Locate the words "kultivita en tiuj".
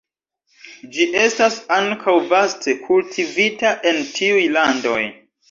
2.87-4.43